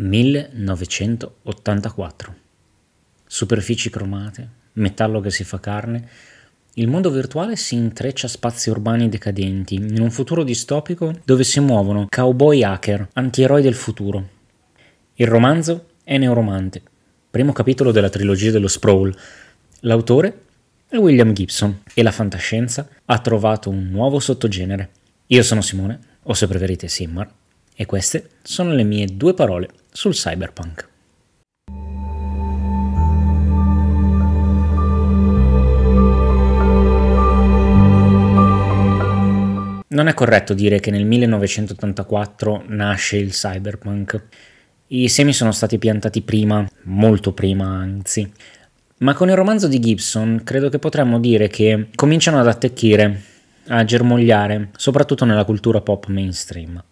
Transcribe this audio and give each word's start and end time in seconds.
1984. 0.00 2.34
Superfici 3.26 3.90
cromate, 3.90 4.48
metallo 4.74 5.18
che 5.20 5.30
si 5.30 5.42
fa 5.42 5.58
carne, 5.58 6.08
il 6.74 6.86
mondo 6.86 7.10
virtuale 7.10 7.56
si 7.56 7.74
intreccia 7.74 8.26
a 8.26 8.30
spazi 8.30 8.70
urbani 8.70 9.08
decadenti, 9.08 9.74
in 9.74 10.00
un 10.00 10.12
futuro 10.12 10.44
distopico 10.44 11.12
dove 11.24 11.42
si 11.42 11.58
muovono 11.58 12.06
cowboy 12.08 12.62
hacker, 12.62 13.08
antieroi 13.14 13.60
del 13.60 13.74
futuro. 13.74 14.28
Il 15.14 15.26
romanzo 15.26 15.86
è 16.04 16.16
Neuromante, 16.16 16.80
primo 17.28 17.52
capitolo 17.52 17.90
della 17.90 18.08
trilogia 18.08 18.52
dello 18.52 18.68
Sprawl. 18.68 19.12
L'autore 19.80 20.42
è 20.88 20.96
William 20.96 21.32
Gibson 21.32 21.82
e 21.92 22.04
la 22.04 22.12
fantascienza 22.12 22.88
ha 23.04 23.18
trovato 23.18 23.68
un 23.68 23.88
nuovo 23.90 24.20
sottogenere. 24.20 24.90
Io 25.26 25.42
sono 25.42 25.60
Simone, 25.60 25.98
o 26.22 26.34
se 26.34 26.46
preferite 26.46 26.86
Simmar, 26.86 27.28
e 27.80 27.86
queste 27.86 28.30
sono 28.42 28.72
le 28.72 28.82
mie 28.82 29.06
due 29.06 29.34
parole 29.34 29.68
sul 29.92 30.12
cyberpunk. 30.12 30.88
Non 39.90 40.08
è 40.08 40.14
corretto 40.14 40.54
dire 40.54 40.80
che 40.80 40.90
nel 40.90 41.04
1984 41.04 42.64
nasce 42.66 43.16
il 43.16 43.30
cyberpunk. 43.30 44.24
I 44.88 45.08
semi 45.08 45.32
sono 45.32 45.52
stati 45.52 45.78
piantati 45.78 46.22
prima, 46.22 46.68
molto 46.82 47.32
prima 47.32 47.64
anzi. 47.64 48.28
Ma 48.98 49.14
con 49.14 49.28
il 49.28 49.36
romanzo 49.36 49.68
di 49.68 49.78
Gibson 49.78 50.40
credo 50.42 50.68
che 50.68 50.80
potremmo 50.80 51.20
dire 51.20 51.46
che 51.46 51.90
cominciano 51.94 52.40
ad 52.40 52.48
attecchire, 52.48 53.22
a 53.68 53.84
germogliare, 53.84 54.70
soprattutto 54.76 55.24
nella 55.24 55.44
cultura 55.44 55.80
pop 55.80 56.06
mainstream. 56.08 56.82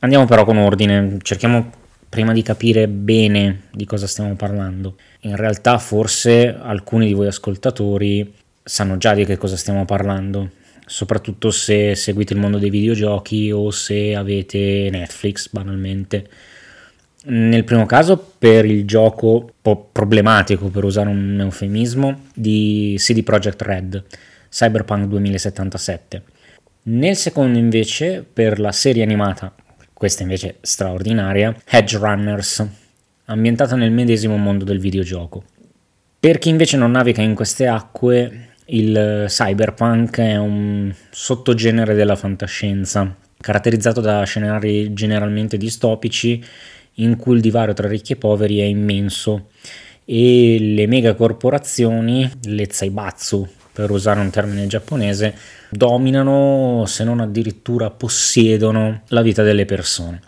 Andiamo 0.00 0.26
però 0.26 0.44
con 0.44 0.58
ordine, 0.58 1.16
cerchiamo 1.22 1.70
prima 2.08 2.34
di 2.34 2.42
capire 2.42 2.86
bene 2.86 3.62
di 3.72 3.86
cosa 3.86 4.06
stiamo 4.06 4.36
parlando. 4.36 4.96
In 5.20 5.36
realtà 5.36 5.78
forse 5.78 6.54
alcuni 6.54 7.06
di 7.06 7.14
voi 7.14 7.28
ascoltatori 7.28 8.32
sanno 8.62 8.98
già 8.98 9.14
di 9.14 9.24
che 9.24 9.38
cosa 9.38 9.56
stiamo 9.56 9.86
parlando, 9.86 10.50
soprattutto 10.84 11.50
se 11.50 11.94
seguite 11.94 12.34
il 12.34 12.40
mondo 12.40 12.58
dei 12.58 12.68
videogiochi 12.68 13.50
o 13.50 13.70
se 13.70 14.14
avete 14.14 14.88
Netflix 14.90 15.48
banalmente. 15.50 16.28
Nel 17.28 17.64
primo 17.64 17.86
caso 17.86 18.34
per 18.38 18.66
il 18.66 18.84
gioco 18.84 19.36
un 19.36 19.50
po' 19.62 19.88
problematico, 19.90 20.68
per 20.68 20.84
usare 20.84 21.08
un 21.08 21.40
eufemismo, 21.40 22.26
di 22.34 22.96
CD 22.98 23.22
Projekt 23.22 23.62
Red, 23.62 24.04
Cyberpunk 24.50 25.06
2077. 25.06 26.22
Nel 26.82 27.16
secondo 27.16 27.56
invece 27.56 28.24
per 28.30 28.60
la 28.60 28.72
serie 28.72 29.02
animata 29.02 29.52
questa 29.96 30.24
invece 30.24 30.58
straordinaria, 30.60 31.56
Hedge 31.64 31.96
Runners, 31.96 32.66
ambientata 33.24 33.76
nel 33.76 33.90
medesimo 33.90 34.36
mondo 34.36 34.62
del 34.62 34.78
videogioco. 34.78 35.42
Per 36.20 36.36
chi 36.36 36.50
invece 36.50 36.76
non 36.76 36.90
naviga 36.90 37.22
in 37.22 37.34
queste 37.34 37.66
acque, 37.66 38.48
il 38.66 39.24
cyberpunk 39.26 40.18
è 40.18 40.36
un 40.36 40.94
sottogenere 41.08 41.94
della 41.94 42.14
fantascienza, 42.14 43.16
caratterizzato 43.40 44.02
da 44.02 44.22
scenari 44.24 44.92
generalmente 44.92 45.56
distopici 45.56 46.44
in 46.96 47.16
cui 47.16 47.36
il 47.36 47.40
divario 47.40 47.72
tra 47.72 47.88
ricchi 47.88 48.12
e 48.12 48.16
poveri 48.16 48.58
è 48.58 48.64
immenso 48.64 49.48
e 50.04 50.58
le 50.60 50.86
megacorporazioni, 50.86 52.30
le 52.42 52.66
zaibatsu 52.70 53.48
per 53.76 53.90
usare 53.90 54.20
un 54.20 54.30
termine 54.30 54.66
giapponese, 54.66 55.34
dominano, 55.68 56.84
se 56.86 57.04
non 57.04 57.20
addirittura 57.20 57.90
possiedono 57.90 59.02
la 59.08 59.20
vita 59.20 59.42
delle 59.42 59.66
persone. 59.66 60.22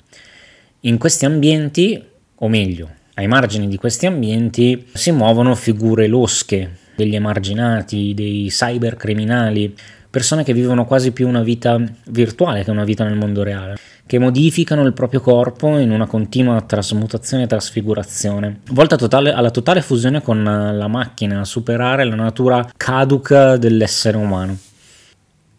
In 0.81 0.99
questi 0.99 1.25
ambienti, 1.25 1.99
o 2.35 2.49
meglio, 2.49 2.91
ai 3.15 3.27
margini 3.27 3.67
di 3.67 3.79
questi 3.79 4.05
ambienti, 4.05 4.89
si 4.93 5.13
muovono 5.13 5.55
figure 5.55 6.07
losche 6.09 6.77
degli 6.95 7.15
emarginati, 7.15 8.13
dei 8.13 8.49
cybercriminali, 8.51 9.75
persone 10.11 10.45
che 10.45 10.53
vivono 10.53 10.85
quasi 10.85 11.13
più 11.13 11.29
una 11.29 11.43
vita 11.43 11.81
virtuale 12.07 12.65
che 12.65 12.71
una 12.71 12.85
vita 12.85 13.05
nel 13.05 13.17
mondo 13.17 13.43
reale, 13.43 13.77
che 14.07 14.19
modificano 14.19 14.85
il 14.85 14.95
proprio 14.95 15.21
corpo 15.21 15.77
in 15.79 15.91
una 15.91 16.07
continua 16.07 16.61
trasmutazione 16.63 17.45
e 17.45 17.47
trasfigurazione, 17.47 18.61
volta 18.71 18.97
totale, 18.97 19.33
alla 19.33 19.51
totale 19.51 19.83
fusione 19.83 20.23
con 20.23 20.43
la 20.43 20.89
macchina, 20.89 21.41
a 21.41 21.45
superare 21.45 22.05
la 22.05 22.15
natura 22.15 22.71
caduca 22.77 23.57
dell'essere 23.57 24.17
umano. 24.17 24.57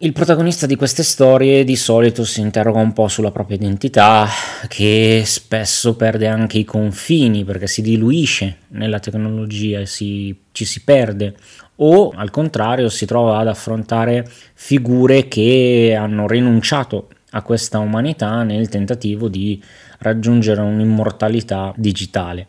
Il 0.01 0.13
protagonista 0.13 0.65
di 0.65 0.77
queste 0.77 1.03
storie 1.03 1.65
di 1.65 1.75
solito 1.75 2.23
si 2.23 2.39
interroga 2.39 2.79
un 2.79 2.93
po' 2.93 3.09
sulla 3.09 3.31
propria 3.31 3.57
identità, 3.57 4.29
che 4.69 5.23
spesso 5.25 5.97
perde 5.97 6.25
anche 6.25 6.57
i 6.57 6.63
confini 6.63 7.43
perché 7.43 7.67
si 7.67 7.81
diluisce 7.81 8.59
nella 8.69 8.99
tecnologia 8.99 9.79
e 9.81 9.85
si, 9.85 10.33
ci 10.53 10.63
si 10.63 10.85
perde, 10.85 11.35
o 11.81 12.11
al 12.15 12.29
contrario 12.31 12.89
si 12.89 13.05
trova 13.05 13.37
ad 13.39 13.47
affrontare 13.47 14.27
figure 14.53 15.27
che 15.27 15.95
hanno 15.97 16.27
rinunciato 16.27 17.09
a 17.31 17.41
questa 17.41 17.79
umanità 17.79 18.43
nel 18.43 18.69
tentativo 18.69 19.27
di 19.27 19.61
raggiungere 19.99 20.61
un'immortalità 20.61 21.73
digitale. 21.75 22.47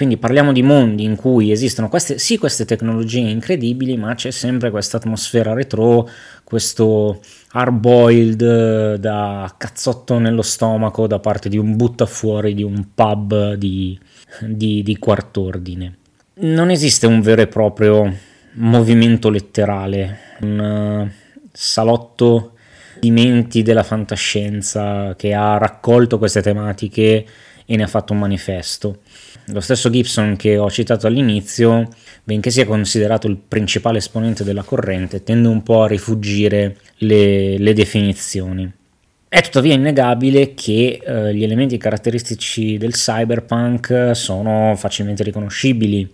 Quindi 0.00 0.16
parliamo 0.16 0.52
di 0.52 0.62
mondi 0.62 1.04
in 1.04 1.14
cui 1.14 1.50
esistono 1.50 1.90
queste, 1.90 2.18
sì 2.18 2.38
queste 2.38 2.64
tecnologie 2.64 3.18
incredibili, 3.18 3.98
ma 3.98 4.14
c'è 4.14 4.30
sempre 4.30 4.70
questa 4.70 4.96
atmosfera 4.96 5.52
retro, 5.52 6.08
questo 6.42 7.20
hard-boiled 7.50 8.40
eh, 8.40 8.98
da 8.98 9.54
cazzotto 9.58 10.18
nello 10.18 10.40
stomaco 10.40 11.06
da 11.06 11.18
parte 11.18 11.50
di 11.50 11.58
un 11.58 11.76
buttafuori 11.76 12.54
di 12.54 12.62
un 12.62 12.86
pub 12.94 13.54
di, 13.54 13.98
di, 14.40 14.82
di 14.82 14.96
quart'ordine. 14.96 15.98
Non 16.36 16.70
esiste 16.70 17.06
un 17.06 17.20
vero 17.20 17.42
e 17.42 17.46
proprio 17.48 18.10
movimento 18.54 19.30
letterale, 19.30 20.18
un 20.40 20.58
uh, 21.08 21.10
salotto 21.52 22.54
di 22.98 23.10
menti 23.10 23.62
della 23.62 23.82
fantascienza 23.82 25.14
che 25.16 25.32
ha 25.32 25.56
raccolto 25.56 26.18
queste 26.18 26.42
tematiche 26.42 27.24
e 27.64 27.76
ne 27.76 27.82
ha 27.82 27.86
fatto 27.86 28.12
un 28.12 28.18
manifesto. 28.18 28.98
Lo 29.46 29.60
stesso 29.60 29.90
Gibson 29.90 30.36
che 30.36 30.58
ho 30.58 30.70
citato 30.70 31.06
all'inizio, 31.06 31.88
benché 32.22 32.50
sia 32.50 32.66
considerato 32.66 33.26
il 33.26 33.36
principale 33.36 33.98
esponente 33.98 34.44
della 34.44 34.62
corrente, 34.62 35.22
tende 35.22 35.48
un 35.48 35.62
po' 35.62 35.82
a 35.82 35.88
rifugire 35.88 36.76
le, 36.98 37.58
le 37.58 37.72
definizioni. 37.72 38.70
È 39.28 39.40
tuttavia 39.42 39.74
innegabile 39.74 40.54
che 40.54 41.00
eh, 41.00 41.34
gli 41.34 41.44
elementi 41.44 41.78
caratteristici 41.78 42.76
del 42.76 42.92
cyberpunk 42.92 44.10
sono 44.14 44.74
facilmente 44.76 45.22
riconoscibili 45.22 46.12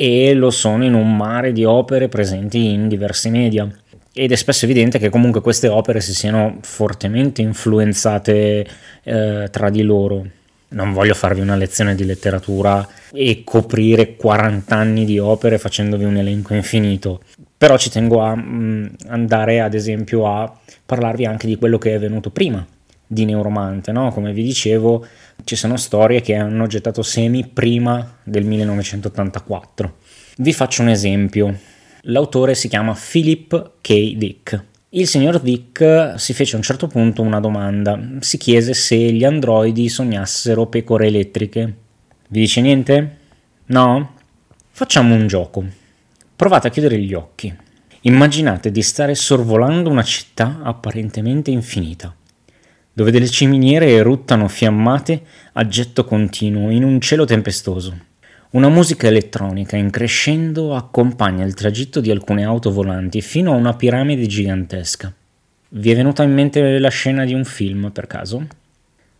e 0.00 0.32
lo 0.32 0.50
sono 0.50 0.84
in 0.84 0.94
un 0.94 1.16
mare 1.16 1.50
di 1.50 1.64
opere 1.64 2.06
presenti 2.06 2.70
in 2.70 2.86
diversi 2.86 3.30
media. 3.30 3.68
Ed 4.12 4.30
è 4.30 4.36
spesso 4.36 4.64
evidente 4.64 5.00
che 5.00 5.08
comunque 5.08 5.40
queste 5.40 5.66
opere 5.66 6.00
si 6.00 6.14
siano 6.14 6.58
fortemente 6.60 7.42
influenzate 7.42 8.64
eh, 9.02 9.48
tra 9.50 9.70
di 9.70 9.82
loro 9.82 10.24
non 10.70 10.92
voglio 10.92 11.14
farvi 11.14 11.40
una 11.40 11.56
lezione 11.56 11.94
di 11.94 12.04
letteratura 12.04 12.86
e 13.12 13.42
coprire 13.42 14.16
40 14.16 14.76
anni 14.76 15.04
di 15.04 15.18
opere 15.18 15.58
facendovi 15.58 16.04
un 16.04 16.16
elenco 16.16 16.54
infinito, 16.54 17.22
però 17.56 17.78
ci 17.78 17.90
tengo 17.90 18.20
a 18.20 18.36
mh, 18.36 18.42
mm, 18.42 18.86
andare 19.06 19.60
ad 19.60 19.74
esempio 19.74 20.26
a 20.26 20.52
parlarvi 20.84 21.24
anche 21.24 21.46
di 21.46 21.56
quello 21.56 21.78
che 21.78 21.94
è 21.94 21.98
venuto 21.98 22.30
prima 22.30 22.64
di 23.08 23.24
Neuromante, 23.24 23.90
no? 23.90 24.12
come 24.12 24.32
vi 24.32 24.44
dicevo 24.44 25.04
ci 25.42 25.56
sono 25.56 25.76
storie 25.76 26.20
che 26.20 26.36
hanno 26.36 26.68
gettato 26.68 27.02
semi 27.02 27.48
prima 27.48 28.18
del 28.22 28.44
1984. 28.44 29.96
Vi 30.36 30.52
faccio 30.52 30.82
un 30.82 30.90
esempio, 30.90 31.58
l'autore 32.02 32.54
si 32.54 32.68
chiama 32.68 32.96
Philip 32.96 33.72
K. 33.80 34.14
Dick 34.14 34.64
il 34.92 35.06
signor 35.06 35.40
Dick 35.40 36.14
si 36.16 36.32
fece 36.32 36.54
a 36.54 36.56
un 36.56 36.62
certo 36.62 36.86
punto 36.86 37.20
una 37.20 37.40
domanda, 37.40 38.00
si 38.20 38.38
chiese 38.38 38.72
se 38.72 38.96
gli 38.96 39.22
androidi 39.22 39.86
sognassero 39.90 40.64
pecore 40.64 41.08
elettriche. 41.08 41.74
Vi 42.28 42.40
dice 42.40 42.62
niente? 42.62 43.18
No? 43.66 44.14
Facciamo 44.70 45.14
un 45.14 45.26
gioco. 45.26 45.62
Provate 46.34 46.68
a 46.68 46.70
chiudere 46.70 46.98
gli 46.98 47.12
occhi. 47.12 47.54
Immaginate 48.02 48.70
di 48.70 48.80
stare 48.80 49.14
sorvolando 49.14 49.90
una 49.90 50.02
città 50.02 50.60
apparentemente 50.62 51.50
infinita, 51.50 52.16
dove 52.98 53.12
delle 53.12 53.28
ciminiere 53.28 53.90
eruttano 53.90 54.48
fiammate 54.48 55.22
a 55.52 55.68
getto 55.68 56.04
continuo 56.04 56.70
in 56.70 56.82
un 56.82 57.00
cielo 57.00 57.24
tempestoso. 57.24 57.96
Una 58.50 58.68
musica 58.68 59.06
elettronica 59.06 59.76
in 59.76 59.88
crescendo 59.88 60.74
accompagna 60.74 61.44
il 61.44 61.54
tragitto 61.54 62.00
di 62.00 62.10
alcune 62.10 62.42
auto 62.42 62.72
volanti 62.72 63.20
fino 63.20 63.52
a 63.52 63.54
una 63.54 63.74
piramide 63.74 64.26
gigantesca. 64.26 65.14
Vi 65.68 65.90
è 65.92 65.94
venuta 65.94 66.24
in 66.24 66.32
mente 66.32 66.80
la 66.80 66.88
scena 66.88 67.24
di 67.24 67.34
un 67.34 67.44
film, 67.44 67.92
per 67.92 68.08
caso? 68.08 68.44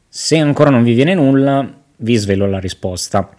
Se 0.08 0.36
ancora 0.36 0.70
non 0.70 0.82
vi 0.82 0.94
viene 0.94 1.14
nulla, 1.14 1.64
vi 1.98 2.16
svelo 2.16 2.48
la 2.48 2.58
risposta. 2.58 3.30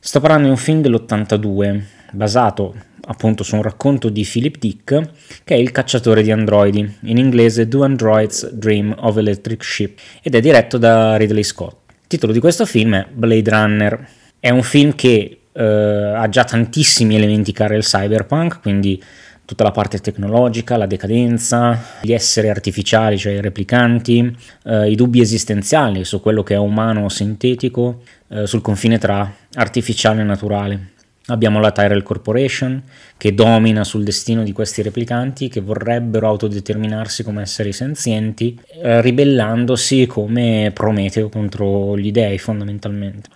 Sto 0.00 0.18
parlando 0.18 0.46
di 0.46 0.50
un 0.50 0.58
film 0.58 0.80
dell'82, 0.80 1.80
basato 2.10 2.74
appunto 3.06 3.42
su 3.42 3.56
un 3.56 3.62
racconto 3.62 4.08
di 4.08 4.26
Philip 4.30 4.58
Dick, 4.58 5.10
che 5.44 5.54
è 5.54 5.58
Il 5.58 5.72
cacciatore 5.72 6.22
di 6.22 6.30
androidi, 6.30 6.96
in 7.02 7.18
inglese 7.18 7.68
Do 7.68 7.84
Androids 7.84 8.50
Dream 8.50 8.94
of 8.98 9.16
Electric 9.16 9.62
Ship, 9.62 9.98
ed 10.22 10.34
è 10.34 10.40
diretto 10.40 10.78
da 10.78 11.16
Ridley 11.16 11.42
Scott. 11.42 11.76
titolo 12.06 12.32
di 12.32 12.40
questo 12.40 12.66
film 12.66 12.94
è 12.94 13.06
Blade 13.12 13.50
Runner. 13.50 14.08
È 14.38 14.50
un 14.50 14.62
film 14.62 14.94
che 14.94 15.40
eh, 15.52 15.62
ha 15.62 16.28
già 16.28 16.44
tantissimi 16.44 17.16
elementi 17.16 17.52
cari 17.52 17.74
al 17.74 17.82
cyberpunk, 17.82 18.60
quindi 18.60 19.02
tutta 19.46 19.62
la 19.62 19.70
parte 19.70 19.98
tecnologica, 19.98 20.76
la 20.76 20.86
decadenza, 20.86 21.80
gli 22.02 22.12
esseri 22.12 22.48
artificiali, 22.48 23.16
cioè 23.16 23.34
i 23.34 23.40
replicanti, 23.40 24.36
eh, 24.64 24.90
i 24.90 24.96
dubbi 24.96 25.20
esistenziali 25.20 26.04
su 26.04 26.20
quello 26.20 26.42
che 26.42 26.54
è 26.54 26.58
umano 26.58 27.04
o 27.04 27.08
sintetico, 27.08 28.02
eh, 28.28 28.46
sul 28.46 28.60
confine 28.60 28.98
tra 28.98 29.32
artificiale 29.54 30.20
e 30.20 30.24
naturale. 30.24 30.90
Abbiamo 31.28 31.58
la 31.58 31.72
Tyrell 31.72 32.04
Corporation 32.04 32.80
che 33.16 33.34
domina 33.34 33.82
sul 33.82 34.04
destino 34.04 34.44
di 34.44 34.52
questi 34.52 34.80
replicanti 34.82 35.48
che 35.48 35.60
vorrebbero 35.60 36.28
autodeterminarsi 36.28 37.24
come 37.24 37.42
esseri 37.42 37.72
senzienti, 37.72 38.56
eh, 38.80 39.00
ribellandosi 39.00 40.06
come 40.06 40.70
Prometeo 40.72 41.28
contro 41.28 41.98
gli 41.98 42.12
dei 42.12 42.38
fondamentalmente. 42.38 43.28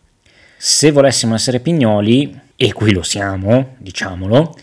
Se 0.57 0.93
volessimo 0.93 1.35
essere 1.35 1.59
pignoli, 1.59 2.39
e 2.55 2.73
qui 2.73 2.93
lo 2.93 3.03
siamo, 3.03 3.75
diciamolo, 3.79 4.57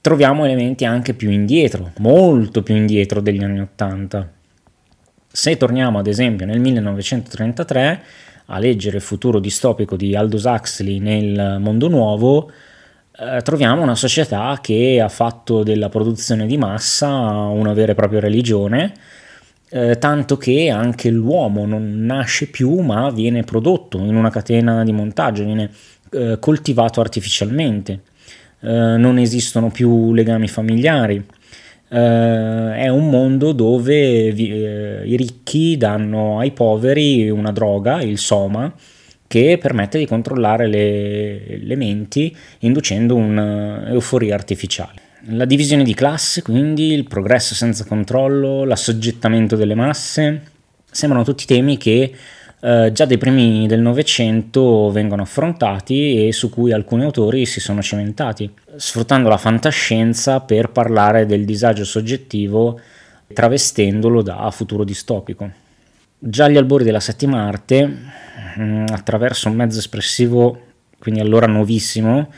troviamo 0.00 0.44
elementi 0.44 0.84
anche 0.84 1.14
più 1.14 1.30
indietro, 1.30 1.92
molto 1.98 2.64
più 2.64 2.74
indietro 2.74 3.20
degli 3.20 3.44
anni 3.44 3.60
Ottanta. 3.60 4.28
Se 5.30 5.56
torniamo 5.56 5.98
ad 5.98 6.08
esempio 6.08 6.46
nel 6.46 6.58
1933 6.58 8.02
a 8.50 8.58
leggere 8.58 8.96
il 8.96 9.02
futuro 9.02 9.38
distopico 9.40 9.96
di 9.96 10.14
Aldous 10.14 10.44
Huxley 10.44 10.98
nel 10.98 11.58
Mondo 11.60 11.88
Nuovo, 11.88 12.50
eh, 13.20 13.42
troviamo 13.42 13.82
una 13.82 13.96
società 13.96 14.58
che 14.62 15.00
ha 15.00 15.08
fatto 15.08 15.62
della 15.62 15.88
produzione 15.88 16.46
di 16.46 16.56
massa 16.56 17.08
una 17.08 17.72
vera 17.72 17.92
e 17.92 17.94
propria 17.94 18.20
religione, 18.20 18.94
eh, 19.70 19.98
tanto 19.98 20.36
che 20.36 20.70
anche 20.70 21.10
l'uomo 21.10 21.66
non 21.66 22.04
nasce 22.04 22.46
più 22.46 22.78
ma 22.78 23.10
viene 23.10 23.42
prodotto 23.42 23.98
in 23.98 24.14
una 24.14 24.30
catena 24.30 24.82
di 24.82 24.92
montaggio, 24.92 25.44
viene 25.44 25.70
eh, 26.10 26.38
coltivato 26.38 27.00
artificialmente. 27.00 28.02
Eh, 28.60 28.96
non 28.96 29.18
esistono 29.18 29.70
più 29.70 30.14
legami 30.14 30.48
familiari. 30.48 31.24
Uh, 31.90 32.72
è 32.74 32.88
un 32.88 33.08
mondo 33.08 33.52
dove 33.52 34.30
vi, 34.32 34.50
uh, 34.50 35.06
i 35.06 35.16
ricchi 35.16 35.78
danno 35.78 36.38
ai 36.38 36.50
poveri 36.52 37.30
una 37.30 37.50
droga, 37.50 38.02
il 38.02 38.18
soma, 38.18 38.72
che 39.26 39.58
permette 39.60 39.98
di 39.98 40.06
controllare 40.06 40.66
le, 40.66 41.58
le 41.58 41.76
menti 41.76 42.34
inducendo 42.60 43.14
un'euforia 43.14 44.34
artificiale. 44.34 45.00
La 45.30 45.44
divisione 45.44 45.82
di 45.82 45.94
classe, 45.94 46.42
quindi 46.42 46.92
il 46.92 47.06
progresso 47.06 47.54
senza 47.54 47.84
controllo, 47.84 48.64
l'assoggettamento 48.64 49.56
delle 49.56 49.74
masse, 49.74 50.42
sembrano 50.90 51.24
tutti 51.24 51.44
temi 51.44 51.76
che 51.76 52.12
eh, 52.60 52.90
già 52.92 53.04
dai 53.04 53.18
primi 53.18 53.66
del 53.66 53.80
Novecento 53.80 54.90
vengono 54.90 55.22
affrontati 55.22 56.26
e 56.26 56.32
su 56.32 56.50
cui 56.50 56.72
alcuni 56.72 57.04
autori 57.04 57.46
si 57.46 57.60
sono 57.60 57.82
cimentati, 57.82 58.52
sfruttando 58.76 59.28
la 59.28 59.36
fantascienza 59.36 60.40
per 60.40 60.70
parlare 60.70 61.26
del 61.26 61.44
disagio 61.44 61.84
soggettivo 61.84 62.80
travestendolo 63.32 64.22
da 64.22 64.50
futuro 64.50 64.84
distopico. 64.84 65.50
Già 66.18 66.46
agli 66.46 66.56
albori 66.56 66.82
della 66.82 67.00
settima 67.00 67.46
arte, 67.46 67.86
mm, 68.58 68.86
attraverso 68.90 69.48
un 69.48 69.54
mezzo 69.54 69.78
espressivo, 69.78 70.60
quindi 70.98 71.20
allora 71.20 71.46
nuovissimo, 71.46 72.32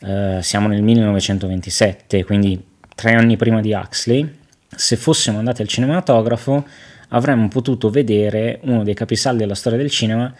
eh, 0.00 0.40
siamo 0.42 0.68
nel 0.68 0.82
1927, 0.82 2.24
quindi 2.24 2.62
tre 2.94 3.12
anni 3.12 3.36
prima 3.36 3.62
di 3.62 3.72
Huxley, 3.72 4.28
se 4.68 4.96
fossimo 4.96 5.38
andati 5.38 5.62
al 5.62 5.68
cinematografo 5.68 6.66
avremmo 7.08 7.48
potuto 7.48 7.90
vedere 7.90 8.60
uno 8.62 8.82
dei 8.82 8.94
capisaldi 8.94 9.38
della 9.38 9.54
storia 9.54 9.78
del 9.78 9.90
cinema 9.90 10.32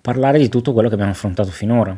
parlare 0.00 0.38
di 0.38 0.48
tutto 0.48 0.72
quello 0.72 0.88
che 0.88 0.94
abbiamo 0.94 1.12
affrontato 1.12 1.50
finora. 1.50 1.96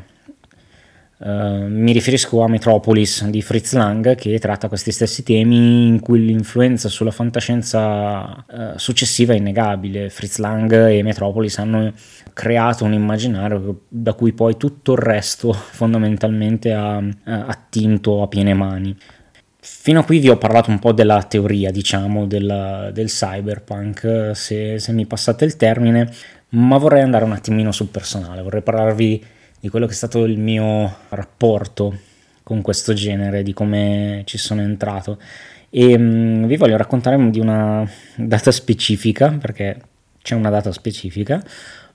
Uh, 1.25 1.69
mi 1.69 1.93
riferisco 1.93 2.43
a 2.43 2.49
Metropolis 2.49 3.25
di 3.27 3.43
Fritz 3.43 3.75
Lang 3.75 4.17
che 4.17 4.41
tratta 4.41 4.67
questi 4.67 4.91
stessi 4.91 5.23
temi 5.23 5.87
in 5.87 6.01
cui 6.01 6.25
l'influenza 6.25 6.89
sulla 6.89 7.13
fantascienza 7.13 8.45
uh, 8.49 8.77
successiva 8.77 9.33
è 9.33 9.37
innegabile. 9.37 10.11
Fritz 10.11 10.39
Lang 10.39 10.73
e 10.89 11.01
Metropolis 11.05 11.59
hanno 11.59 11.93
creato 12.33 12.85
un 12.85 12.93
immaginario 12.93 13.83
da 13.87 14.15
cui 14.15 14.33
poi 14.33 14.57
tutto 14.57 14.95
il 14.95 14.99
resto 14.99 15.53
fondamentalmente 15.55 16.73
ha 16.73 16.97
uh, 16.97 17.13
attinto 17.25 18.23
a 18.23 18.27
piene 18.27 18.55
mani. 18.55 18.97
Fino 19.65 20.01
a 20.01 20.05
qui 20.05 20.19
vi 20.19 20.29
ho 20.29 20.39
parlato 20.39 20.71
un 20.71 20.81
po' 20.81 20.91
della 20.91 21.23
teoria, 21.23 21.71
diciamo, 21.71 22.27
della, 22.27 22.91
del 22.93 23.07
cyberpunk, 23.07 24.33
se, 24.35 24.81
se, 24.81 24.93
mi 24.93 25.07
passate 25.07 25.45
il 25.45 25.55
termine, 25.55 26.13
ma 26.51 26.79
vorrei 26.79 27.03
andare 27.03 27.25
un 27.25 27.31
attimino 27.31 27.71
sul 27.71 27.87
personale, 27.87 28.43
vorrei 28.43 28.63
parlarvi 28.63 29.25
di 29.61 29.69
quello 29.69 29.87
che 29.87 29.93
è 29.93 29.95
stato 29.95 30.25
il 30.25 30.37
mio 30.37 30.93
rapporto 31.11 31.97
con 32.43 32.61
questo 32.61 32.93
genere, 32.93 33.45
di 33.45 33.53
come 33.53 34.23
ci 34.25 34.37
sono 34.37 34.63
entrato. 34.63 35.21
E 35.71 35.97
mm, 35.97 36.45
vi 36.47 36.57
voglio 36.57 36.77
raccontare 36.77 37.31
di 37.31 37.39
una 37.39 37.89
data 38.17 38.51
specifica, 38.51 39.31
perché 39.31 39.81
c'è 40.23 40.35
una 40.35 40.51
data 40.51 40.73
specifica, 40.73 41.41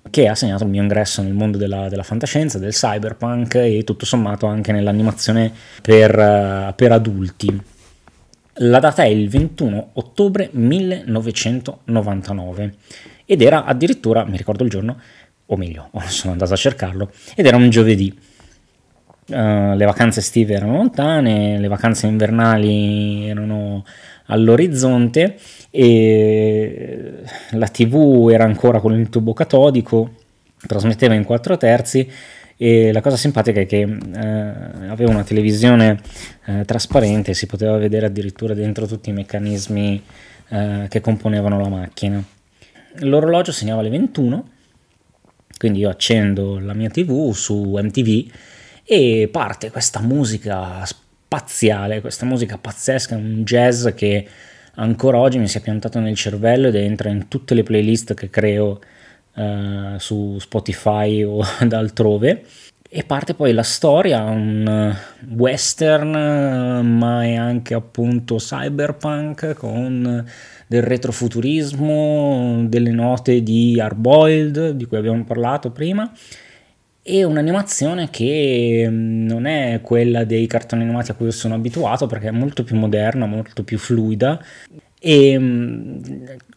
che 0.09 0.27
ha 0.27 0.35
segnato 0.35 0.63
il 0.63 0.69
mio 0.69 0.81
ingresso 0.81 1.21
nel 1.21 1.33
mondo 1.33 1.57
della, 1.57 1.89
della 1.89 2.03
fantascienza, 2.03 2.59
del 2.59 2.73
cyberpunk 2.73 3.55
e 3.55 3.83
tutto 3.83 4.05
sommato 4.05 4.45
anche 4.45 4.71
nell'animazione 4.71 5.51
per, 5.81 6.17
uh, 6.17 6.73
per 6.75 6.91
adulti. 6.91 7.61
La 8.59 8.79
data 8.79 9.03
è 9.03 9.07
il 9.07 9.29
21 9.29 9.89
ottobre 9.93 10.49
1999 10.51 12.73
ed 13.25 13.41
era 13.41 13.65
addirittura, 13.65 14.25
mi 14.25 14.37
ricordo 14.37 14.63
il 14.63 14.69
giorno, 14.69 14.99
o 15.45 15.57
meglio, 15.57 15.89
sono 16.07 16.31
andato 16.33 16.53
a 16.53 16.57
cercarlo, 16.57 17.11
ed 17.35 17.45
era 17.45 17.57
un 17.57 17.69
giovedì. 17.69 18.17
Uh, 19.29 19.75
le 19.75 19.85
vacanze 19.85 20.21
estive 20.21 20.53
erano 20.53 20.77
lontane, 20.77 21.59
le 21.59 21.67
vacanze 21.67 22.07
invernali 22.07 23.27
erano 23.27 23.83
all'orizzonte 24.27 25.37
e 25.69 27.11
la 27.51 27.67
tv 27.67 28.29
era 28.31 28.45
ancora 28.45 28.79
con 28.79 28.97
il 28.97 29.09
tubo 29.09 29.33
catodico, 29.33 30.11
trasmetteva 30.65 31.13
in 31.13 31.25
4 31.25 31.57
terzi 31.57 32.09
e 32.59 32.91
la 32.91 33.01
cosa 33.01 33.17
simpatica 33.17 33.59
è 33.59 33.67
che 33.67 33.81
eh, 33.81 34.19
aveva 34.87 35.11
una 35.11 35.23
televisione 35.23 35.99
eh, 36.45 36.65
trasparente, 36.65 37.35
si 37.35 37.45
poteva 37.45 37.77
vedere 37.77 38.07
addirittura 38.07 38.55
dentro 38.55 38.87
tutti 38.87 39.09
i 39.11 39.13
meccanismi 39.13 40.03
eh, 40.49 40.85
che 40.89 40.99
componevano 40.99 41.59
la 41.59 41.69
macchina. 41.69 42.23
L'orologio 43.01 43.51
segnava 43.51 43.83
le 43.83 43.89
21, 43.89 44.49
quindi 45.59 45.79
io 45.79 45.89
accendo 45.89 46.57
la 46.59 46.73
mia 46.73 46.89
tv 46.89 47.31
su 47.31 47.77
MTV 47.79 48.31
e 48.89 49.27
parte 49.29 49.69
questa 49.69 49.99
musica 49.99 50.85
spaziale, 50.85 51.99
questa 51.99 52.25
musica 52.25 52.57
pazzesca, 52.57 53.17
un 53.17 53.43
jazz 53.43 53.89
che 53.89 54.25
ancora 54.75 55.17
oggi 55.17 55.39
mi 55.39 55.49
si 55.49 55.57
è 55.57 55.61
piantato 55.61 55.99
nel 55.99 56.15
cervello 56.15 56.69
ed 56.69 56.75
entra 56.75 57.09
in 57.09 57.27
tutte 57.27 57.53
le 57.53 57.63
playlist 57.63 58.13
che 58.13 58.29
creo 58.29 58.79
uh, 59.33 59.97
su 59.97 60.37
Spotify 60.39 61.21
o 61.21 61.43
da 61.67 61.79
altrove. 61.79 62.45
E 62.89 63.03
parte 63.03 63.33
poi 63.33 63.51
la 63.51 63.63
storia, 63.63 64.23
un 64.23 64.95
western, 65.35 66.87
ma 66.97 67.25
è 67.25 67.35
anche 67.35 67.73
appunto 67.73 68.37
cyberpunk 68.37 69.53
con 69.55 70.25
del 70.65 70.83
retrofuturismo, 70.83 72.63
delle 72.69 72.91
note 72.91 73.43
di 73.43 73.81
Hardboiled 73.81 74.69
di 74.69 74.85
cui 74.85 74.95
abbiamo 74.95 75.25
parlato 75.25 75.71
prima 75.71 76.09
e 77.09 77.23
un'animazione 77.23 78.09
che 78.09 78.85
mm, 78.89 79.25
non 79.25 79.45
è 79.45 79.79
quella 79.81 80.25
dei 80.25 80.45
cartoni 80.45 80.83
animati 80.83 81.11
a 81.11 81.13
cui 81.13 81.31
sono 81.31 81.55
abituato 81.55 82.05
perché 82.05 82.27
è 82.27 82.31
molto 82.31 82.65
più 82.65 82.75
moderna, 82.75 83.25
molto 83.25 83.63
più 83.63 83.77
fluida 83.77 84.43
e 84.99 85.39
mm, 85.39 86.01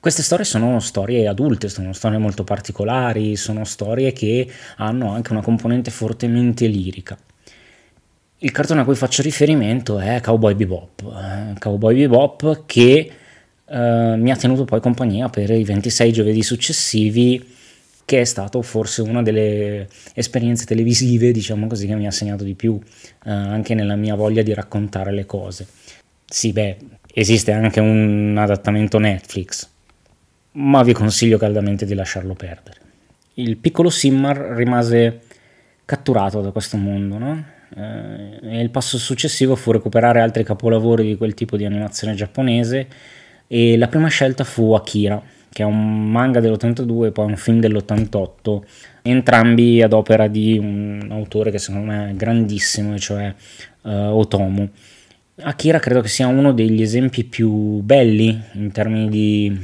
queste 0.00 0.23
storie 0.23 0.45
sono 0.45 0.80
storie 0.80 1.28
adulte, 1.28 1.69
sono 1.69 1.92
storie 1.92 2.19
molto 2.19 2.42
particolari, 2.42 3.37
sono 3.37 3.64
storie 3.64 4.12
che 4.12 4.50
hanno 4.78 5.12
anche 5.12 5.30
una 5.30 5.42
componente 5.42 5.92
fortemente 5.92 6.66
lirica. 6.66 7.16
Il 8.38 8.50
cartone 8.50 8.80
a 8.80 8.85
cui 8.85 8.97
faccio 8.97 9.23
riferimento 9.23 10.00
è 10.00 10.21
Cowboy 10.21 10.54
Bebop, 10.54 11.02
eh, 11.02 11.59
Cowboy 11.61 11.95
Bebop 11.95 12.64
che 12.66 13.12
eh, 13.66 14.14
mi 14.16 14.30
ha 14.33 14.37
tenuto 14.37 14.64
poi 14.64 14.80
compagnia 14.80 15.28
per 15.28 15.50
i 15.50 15.62
26 15.62 16.12
giovedì 16.12 16.42
successivi 16.42 17.59
che 18.11 18.23
è 18.23 18.25
stato 18.25 18.61
forse 18.61 19.02
una 19.02 19.23
delle 19.23 19.87
esperienze 20.14 20.64
televisive, 20.64 21.31
diciamo 21.31 21.69
così, 21.69 21.87
che 21.87 21.95
mi 21.95 22.09
ha 22.09 22.11
segnato 22.11 22.43
di 22.43 22.57
più, 22.57 22.76
eh, 23.25 23.31
anche 23.31 23.75
nella 23.75 23.95
mia 23.95 24.17
voglia 24.17 24.43
di 24.43 24.52
raccontare 24.52 25.12
le 25.12 25.26
cose. 25.26 25.64
Sì, 26.26 26.50
beh, 26.50 26.76
esiste 27.14 27.52
anche 27.52 27.79
un 27.79 28.35
adattamento 28.37 28.99
Netflix, 28.99 29.69
ma 30.55 30.83
vi 30.83 30.93
consiglio 30.93 31.38
caldamente 31.38 31.87
di 31.87 31.95
lasciarlo 31.95 32.35
perdere. 32.35 32.79
Il 33.35 33.59
piccolo 33.59 33.90
Simmar 33.90 34.38
rimase 34.57 35.21
catturato 35.85 36.40
da 36.40 36.50
questo 36.50 36.76
mondo, 36.76 37.17
no? 37.17 37.45
Eh, 37.76 38.61
il 38.61 38.71
passo 38.71 38.99
successivo 38.99 39.55
fu 39.55 39.71
recuperare 39.71 40.21
altri 40.21 40.43
capolavori 40.43 41.07
di 41.07 41.17
quel 41.17 41.35
tipo 41.35 41.57
di 41.57 41.64
animazione 41.64 42.14
giapponese 42.14 42.88
e 43.47 43.79
la 43.79 43.87
prima 43.87 44.09
scelta 44.09 44.43
fu 44.43 44.73
Akira 44.73 45.23
che 45.52 45.62
è 45.62 45.66
un 45.66 46.11
manga 46.11 46.40
dell'82 46.40 47.07
e 47.07 47.12
poi 47.12 47.26
un 47.26 47.37
film 47.37 47.59
dell'88 47.59 48.61
entrambi 49.02 49.83
ad 49.83 49.92
opera 49.92 50.28
di 50.28 50.57
un 50.59 51.09
autore 51.11 51.50
che 51.50 51.59
secondo 51.59 51.90
me 51.90 52.11
è 52.11 52.14
grandissimo, 52.14 52.99
cioè 52.99 53.35
uh, 53.83 53.90
Otomo. 53.90 54.69
Akira 55.42 55.78
credo 55.78 56.00
che 56.02 56.09
sia 56.09 56.26
uno 56.26 56.52
degli 56.52 56.83
esempi 56.83 57.25
più 57.25 57.80
belli 57.80 58.38
in 58.52 58.71
termini 58.73 59.09
di 59.09 59.59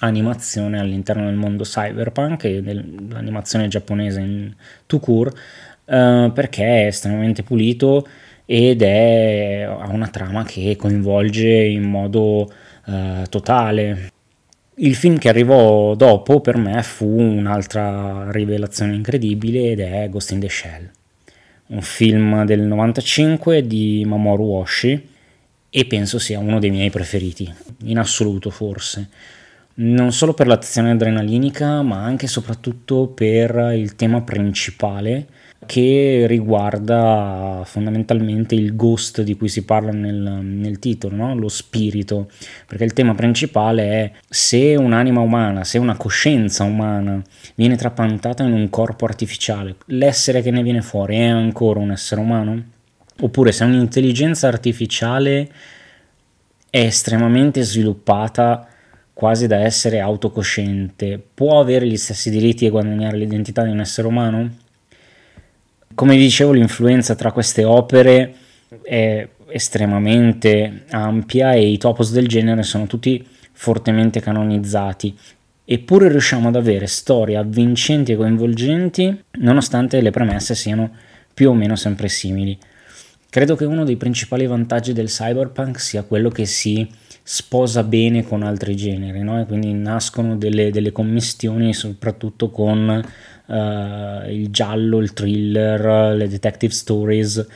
animazione 0.00 0.78
all'interno 0.78 1.24
del 1.24 1.34
mondo 1.34 1.64
cyberpunk 1.64 2.44
e 2.44 2.62
dell'animazione 2.62 3.68
giapponese 3.68 4.20
in 4.20 4.54
court, 5.00 5.36
uh, 5.84 6.32
perché 6.32 6.64
è 6.64 6.86
estremamente 6.86 7.42
pulito 7.42 8.06
ed 8.46 8.82
è, 8.82 9.62
ha 9.68 9.88
una 9.90 10.08
trama 10.08 10.44
che 10.44 10.76
coinvolge 10.76 11.48
in 11.48 11.82
modo 11.82 12.50
uh, 12.86 13.24
totale. 13.28 14.12
Il 14.80 14.94
film 14.94 15.18
che 15.18 15.28
arrivò 15.28 15.96
dopo 15.96 16.40
per 16.40 16.56
me 16.56 16.84
fu 16.84 17.04
un'altra 17.08 18.30
rivelazione 18.30 18.94
incredibile 18.94 19.72
ed 19.72 19.80
è 19.80 20.08
Ghost 20.08 20.30
in 20.30 20.38
the 20.38 20.48
Shell, 20.48 20.88
un 21.66 21.82
film 21.82 22.44
del 22.44 22.60
95 22.60 23.66
di 23.66 24.04
Mamoru 24.06 24.52
Oshii 24.52 25.08
e 25.68 25.84
penso 25.86 26.20
sia 26.20 26.38
uno 26.38 26.60
dei 26.60 26.70
miei 26.70 26.90
preferiti, 26.90 27.52
in 27.86 27.98
assoluto 27.98 28.50
forse. 28.50 29.08
Non 29.74 30.12
solo 30.12 30.32
per 30.32 30.46
l'azione 30.46 30.92
adrenalinica, 30.92 31.82
ma 31.82 32.04
anche 32.04 32.26
e 32.26 32.28
soprattutto 32.28 33.08
per 33.08 33.72
il 33.74 33.96
tema 33.96 34.20
principale 34.22 35.26
che 35.66 36.24
riguarda 36.26 37.62
fondamentalmente 37.64 38.54
il 38.54 38.76
ghost 38.76 39.22
di 39.22 39.36
cui 39.36 39.48
si 39.48 39.64
parla 39.64 39.90
nel, 39.90 40.14
nel 40.14 40.78
titolo, 40.78 41.16
no? 41.16 41.34
lo 41.34 41.48
spirito, 41.48 42.30
perché 42.66 42.84
il 42.84 42.92
tema 42.92 43.14
principale 43.14 43.82
è 43.82 44.12
se 44.28 44.76
un'anima 44.76 45.20
umana, 45.20 45.64
se 45.64 45.78
una 45.78 45.96
coscienza 45.96 46.64
umana 46.64 47.20
viene 47.54 47.76
trapiantata 47.76 48.44
in 48.44 48.52
un 48.52 48.70
corpo 48.70 49.04
artificiale, 49.04 49.76
l'essere 49.86 50.42
che 50.42 50.50
ne 50.50 50.62
viene 50.62 50.80
fuori 50.80 51.16
è 51.16 51.26
ancora 51.26 51.80
un 51.80 51.90
essere 51.90 52.20
umano? 52.20 52.62
Oppure 53.20 53.50
se 53.50 53.64
un'intelligenza 53.64 54.46
artificiale 54.46 55.50
è 56.70 56.78
estremamente 56.78 57.62
sviluppata 57.62 58.68
quasi 59.12 59.48
da 59.48 59.58
essere 59.58 59.98
autocosciente, 59.98 61.20
può 61.34 61.58
avere 61.58 61.88
gli 61.88 61.96
stessi 61.96 62.30
diritti 62.30 62.64
e 62.64 62.70
guadagnare 62.70 63.16
l'identità 63.16 63.64
di 63.64 63.70
un 63.70 63.80
essere 63.80 64.06
umano? 64.06 64.66
Come 65.98 66.16
dicevo, 66.16 66.52
l'influenza 66.52 67.16
tra 67.16 67.32
queste 67.32 67.64
opere 67.64 68.32
è 68.84 69.28
estremamente 69.48 70.84
ampia 70.90 71.54
e 71.54 71.66
i 71.66 71.76
topos 71.76 72.12
del 72.12 72.28
genere 72.28 72.62
sono 72.62 72.86
tutti 72.86 73.26
fortemente 73.50 74.20
canonizzati. 74.20 75.12
Eppure 75.64 76.08
riusciamo 76.08 76.46
ad 76.46 76.54
avere 76.54 76.86
storie 76.86 77.36
avvincenti 77.36 78.12
e 78.12 78.16
coinvolgenti 78.16 79.24
nonostante 79.40 80.00
le 80.00 80.12
premesse 80.12 80.54
siano 80.54 80.88
più 81.34 81.50
o 81.50 81.54
meno 81.54 81.74
sempre 81.74 82.06
simili. 82.06 82.56
Credo 83.28 83.56
che 83.56 83.64
uno 83.64 83.82
dei 83.82 83.96
principali 83.96 84.46
vantaggi 84.46 84.92
del 84.92 85.08
cyberpunk 85.08 85.80
sia 85.80 86.04
quello 86.04 86.28
che 86.28 86.46
si 86.46 86.88
sposa 87.24 87.82
bene 87.82 88.22
con 88.22 88.44
altri 88.44 88.76
generi, 88.76 89.20
no? 89.22 89.40
e 89.40 89.46
quindi 89.46 89.72
nascono 89.72 90.36
delle, 90.36 90.70
delle 90.70 90.92
commistioni 90.92 91.74
soprattutto 91.74 92.50
con 92.50 93.04
uh, 93.48 94.28
il 94.28 94.48
giallo, 94.50 94.98
il 94.98 95.12
thriller, 95.12 96.14
le 96.14 96.28
detective 96.28 96.72
stories 96.72 97.46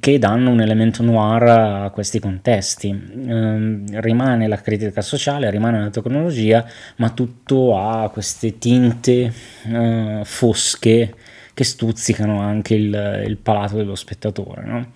che 0.00 0.18
danno 0.18 0.50
un 0.50 0.60
elemento 0.62 1.02
noir 1.02 1.42
a 1.42 1.90
questi 1.90 2.18
contesti. 2.18 2.88
Um, 2.88 3.84
rimane 4.00 4.48
la 4.48 4.56
critica 4.56 5.02
sociale, 5.02 5.50
rimane 5.50 5.78
la 5.78 5.90
tecnologia, 5.90 6.66
ma 6.96 7.10
tutto 7.10 7.78
ha 7.78 8.08
queste 8.08 8.58
tinte 8.58 9.32
uh, 9.66 10.24
fosche 10.24 11.14
che 11.52 11.64
stuzzicano 11.64 12.40
anche 12.40 12.74
il, 12.74 13.24
il 13.26 13.36
palato 13.36 13.76
dello 13.76 13.94
spettatore. 13.94 14.64
No? 14.64 14.86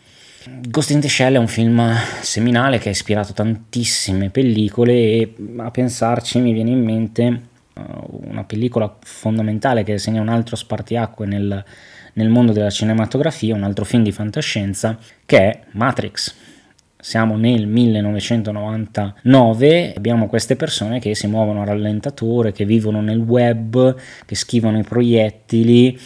Ghost 0.47 0.91
in 0.91 1.01
the 1.01 1.09
Shell 1.09 1.35
è 1.35 1.39
un 1.39 1.49
film 1.49 1.95
seminale 2.21 2.79
che 2.79 2.89
ha 2.89 2.93
ispirato 2.93 3.33
tantissime 3.33 4.31
pellicole 4.31 4.93
e 4.93 5.35
a 5.59 5.71
pensarci 5.71 6.39
mi 6.39 6.53
viene 6.53 6.71
in 6.71 6.85
mente 6.85 7.41
una 7.75 8.45
pellicola 8.45 8.97
fondamentale 9.03 9.83
che 9.83 9.99
segna 9.99 10.21
un 10.21 10.29
altro 10.29 10.55
spartiacque 10.57 11.27
nel, 11.27 11.65
nel 12.15 12.29
mondo 12.29 12.53
della 12.53 12.71
cinematografia, 12.71 13.55
un 13.55 13.65
altro 13.65 13.85
film 13.85 14.03
di 14.03 14.13
fantascienza, 14.13 14.97
che 15.27 15.39
è 15.39 15.61
Matrix. 15.73 16.35
Siamo 16.97 17.37
nel 17.37 17.67
1999, 17.67 19.93
abbiamo 19.95 20.27
queste 20.27 20.57
persone 20.57 21.01
che 21.01 21.15
si 21.15 21.27
muovono 21.27 21.61
a 21.61 21.67
rallentatore, 21.67 22.53
che 22.53 22.65
vivono 22.65 23.03
nel 23.03 23.19
web, 23.19 23.95
che 24.25 24.35
schivano 24.35 24.79
i 24.79 24.85
proiettili 24.85 26.01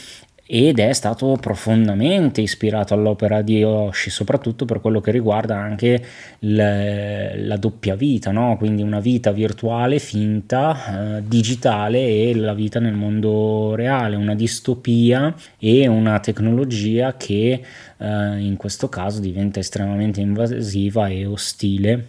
ed 0.50 0.78
è 0.78 0.94
stato 0.94 1.36
profondamente 1.38 2.40
ispirato 2.40 2.94
all'opera 2.94 3.42
di 3.42 3.62
Oshi, 3.62 4.08
soprattutto 4.08 4.64
per 4.64 4.80
quello 4.80 4.98
che 4.98 5.10
riguarda 5.10 5.58
anche 5.58 6.02
le, 6.38 7.36
la 7.44 7.58
doppia 7.58 7.94
vita, 7.94 8.30
no? 8.30 8.56
quindi 8.56 8.80
una 8.80 8.98
vita 8.98 9.30
virtuale 9.30 9.98
finta, 9.98 11.18
eh, 11.18 11.22
digitale 11.22 11.98
e 11.98 12.34
la 12.34 12.54
vita 12.54 12.80
nel 12.80 12.94
mondo 12.94 13.74
reale, 13.74 14.16
una 14.16 14.34
distopia 14.34 15.34
e 15.58 15.86
una 15.86 16.18
tecnologia 16.20 17.14
che 17.14 17.62
eh, 17.98 18.38
in 18.38 18.56
questo 18.56 18.88
caso 18.88 19.20
diventa 19.20 19.60
estremamente 19.60 20.22
invasiva 20.22 21.08
e 21.08 21.26
ostile, 21.26 22.06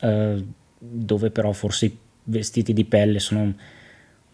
eh, 0.00 0.44
dove 0.76 1.30
però 1.30 1.52
forse 1.52 1.86
i 1.86 1.96
vestiti 2.24 2.72
di 2.72 2.84
pelle 2.84 3.20
sono 3.20 3.54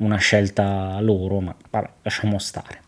una 0.01 0.17
scelta 0.17 0.99
loro, 1.01 1.41
ma 1.41 1.55
vabbè, 1.71 1.89
lasciamo 2.03 2.39
stare. 2.39 2.81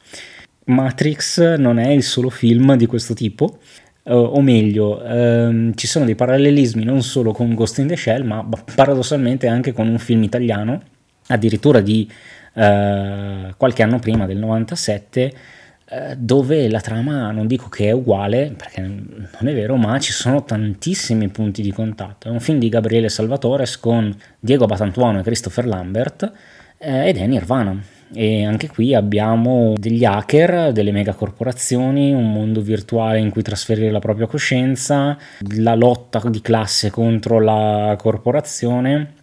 Matrix 0.65 1.57
non 1.57 1.79
è 1.79 1.89
il 1.91 2.03
solo 2.03 2.31
film 2.31 2.77
di 2.77 2.87
questo 2.87 3.15
tipo, 3.15 3.59
uh, 4.05 4.13
o 4.13 4.41
meglio, 4.41 5.03
um, 5.03 5.75
ci 5.75 5.87
sono 5.87 6.05
dei 6.05 6.15
parallelismi 6.15 6.85
non 6.85 7.03
solo 7.03 7.33
con 7.33 7.55
Ghost 7.55 7.79
in 7.79 7.89
the 7.89 7.97
Shell, 7.97 8.25
ma 8.25 8.47
paradossalmente 8.75 9.47
anche 9.47 9.73
con 9.73 9.89
un 9.89 9.99
film 9.99 10.23
italiano, 10.23 10.81
addirittura 11.29 11.81
di 11.81 12.09
uh, 12.55 13.55
qualche 13.57 13.83
anno 13.83 13.99
prima, 13.99 14.27
del 14.27 14.39
97, 14.39 15.35
uh, 15.91 15.97
dove 16.17 16.69
la 16.69 16.81
trama 16.81 17.33
non 17.33 17.49
dico 17.49 17.69
che 17.69 17.89
è 17.89 17.93
uguale, 17.93 18.55
perché 18.57 18.81
non 18.81 19.49
è 19.49 19.53
vero, 19.53 19.77
ma 19.77 19.99
ci 19.99 20.13
sono 20.13 20.45
tantissimi 20.45 21.29
punti 21.29 21.61
di 21.61 21.73
contatto. 21.73 22.29
È 22.29 22.31
un 22.31 22.41
film 22.41 22.61
di 22.61 22.69
Gabriele 22.69 23.09
Salvatore 23.09 23.67
con 23.81 24.15
Diego 24.39 24.67
Batantuono 24.67 25.19
e 25.19 25.23
Christopher 25.23 25.67
Lambert 25.67 26.33
ed 26.83 27.17
è 27.17 27.27
Nirvana 27.27 27.81
e 28.15 28.45
anche 28.45 28.69
qui 28.69 28.95
abbiamo 28.95 29.73
degli 29.77 30.05
hacker, 30.05 30.73
delle 30.73 30.91
megacorporazioni, 30.91 32.13
un 32.13 32.31
mondo 32.33 32.61
virtuale 32.61 33.21
in 33.21 33.31
cui 33.31 33.43
trasferire 33.43 33.91
la 33.91 34.01
propria 34.01 34.27
coscienza, 34.27 35.17
la 35.57 35.75
lotta 35.75 36.21
di 36.29 36.41
classe 36.41 36.91
contro 36.91 37.41
la 37.41 37.97
corporazione 37.99 39.15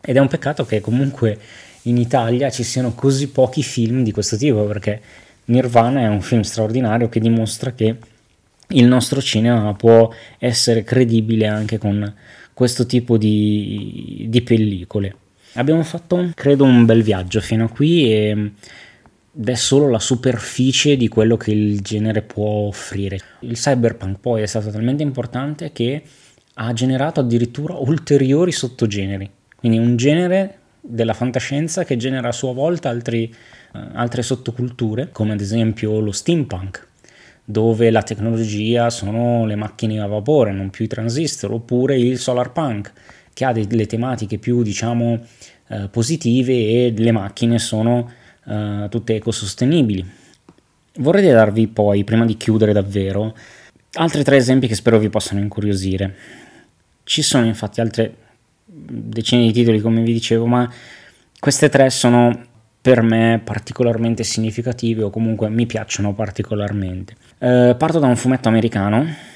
ed 0.00 0.16
è 0.16 0.20
un 0.20 0.28
peccato 0.28 0.64
che 0.64 0.80
comunque 0.80 1.38
in 1.82 1.96
Italia 1.96 2.50
ci 2.50 2.62
siano 2.62 2.94
così 2.94 3.30
pochi 3.30 3.62
film 3.62 4.02
di 4.02 4.12
questo 4.12 4.36
tipo 4.36 4.64
perché 4.64 5.00
Nirvana 5.46 6.00
è 6.00 6.08
un 6.08 6.20
film 6.20 6.42
straordinario 6.42 7.08
che 7.08 7.20
dimostra 7.20 7.72
che 7.72 7.96
il 8.68 8.86
nostro 8.86 9.20
cinema 9.20 9.72
può 9.74 10.12
essere 10.38 10.82
credibile 10.84 11.46
anche 11.46 11.78
con 11.78 12.14
questo 12.52 12.86
tipo 12.86 13.16
di, 13.16 14.26
di 14.28 14.42
pellicole. 14.42 15.14
Abbiamo 15.56 15.82
fatto, 15.82 16.30
credo, 16.34 16.64
un 16.64 16.84
bel 16.84 17.02
viaggio 17.02 17.40
fino 17.40 17.64
a 17.64 17.68
qui 17.68 18.12
e 18.12 18.52
ed 19.38 19.48
è 19.50 19.54
solo 19.54 19.90
la 19.90 19.98
superficie 19.98 20.96
di 20.96 21.08
quello 21.08 21.36
che 21.36 21.50
il 21.50 21.80
genere 21.82 22.22
può 22.22 22.66
offrire. 22.68 23.18
Il 23.40 23.52
cyberpunk 23.52 24.18
poi 24.18 24.40
è 24.40 24.46
stato 24.46 24.70
talmente 24.70 25.02
importante 25.02 25.72
che 25.72 26.02
ha 26.54 26.72
generato 26.72 27.20
addirittura 27.20 27.74
ulteriori 27.74 28.50
sottogeneri, 28.50 29.30
quindi 29.54 29.76
un 29.76 29.96
genere 29.96 30.58
della 30.80 31.12
fantascienza 31.12 31.84
che 31.84 31.98
genera 31.98 32.28
a 32.28 32.32
sua 32.32 32.54
volta 32.54 32.88
altri, 32.88 33.30
uh, 33.74 33.78
altre 33.92 34.22
sottoculture, 34.22 35.10
come 35.12 35.32
ad 35.32 35.40
esempio 35.40 36.00
lo 36.00 36.12
steampunk, 36.12 36.86
dove 37.44 37.90
la 37.90 38.02
tecnologia 38.02 38.88
sono 38.88 39.44
le 39.44 39.54
macchine 39.54 40.00
a 40.00 40.06
vapore, 40.06 40.52
non 40.52 40.70
più 40.70 40.86
i 40.86 40.88
transistor, 40.88 41.52
oppure 41.52 41.98
il 41.98 42.18
solarpunk, 42.18 42.90
che 43.36 43.44
ha 43.44 43.52
delle 43.52 43.84
tematiche 43.84 44.38
più, 44.38 44.62
diciamo, 44.62 45.20
eh, 45.68 45.88
positive 45.90 46.54
e 46.54 46.94
le 46.96 47.12
macchine 47.12 47.58
sono 47.58 48.10
eh, 48.46 48.86
tutte 48.88 49.14
ecosostenibili. 49.14 50.02
Vorrei 51.00 51.30
darvi 51.30 51.66
poi, 51.66 52.02
prima 52.02 52.24
di 52.24 52.38
chiudere 52.38 52.72
davvero, 52.72 53.36
altri 53.92 54.24
tre 54.24 54.36
esempi 54.36 54.66
che 54.66 54.74
spero 54.74 54.98
vi 54.98 55.10
possano 55.10 55.40
incuriosire. 55.40 56.16
Ci 57.04 57.20
sono 57.20 57.44
infatti 57.44 57.82
altre 57.82 58.14
decine 58.64 59.44
di 59.44 59.52
titoli, 59.52 59.82
come 59.82 60.00
vi 60.00 60.14
dicevo, 60.14 60.46
ma 60.46 60.72
queste 61.38 61.68
tre 61.68 61.90
sono 61.90 62.42
per 62.80 63.02
me 63.02 63.38
particolarmente 63.44 64.24
significative 64.24 65.02
o 65.02 65.10
comunque 65.10 65.50
mi 65.50 65.66
piacciono 65.66 66.14
particolarmente. 66.14 67.14
Eh, 67.38 67.74
parto 67.76 67.98
da 67.98 68.06
un 68.06 68.16
fumetto 68.16 68.48
americano 68.48 69.34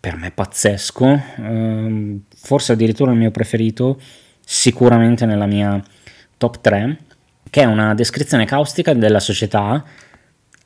per 0.00 0.16
me 0.16 0.30
pazzesco, 0.30 1.22
ehm, 1.36 2.20
forse 2.34 2.72
addirittura 2.72 3.10
il 3.10 3.18
mio 3.18 3.30
preferito, 3.30 4.00
sicuramente 4.44 5.26
nella 5.26 5.46
mia 5.46 5.82
top 6.36 6.60
3, 6.60 6.98
che 7.50 7.62
è 7.62 7.64
una 7.64 7.94
descrizione 7.94 8.44
caustica 8.44 8.94
della 8.94 9.20
società, 9.20 9.84